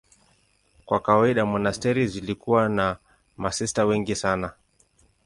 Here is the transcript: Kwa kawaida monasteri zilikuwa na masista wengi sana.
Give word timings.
Kwa 0.85 0.99
kawaida 0.99 1.45
monasteri 1.45 2.07
zilikuwa 2.07 2.69
na 2.69 2.97
masista 3.37 3.85
wengi 3.85 4.15
sana. 4.15 4.53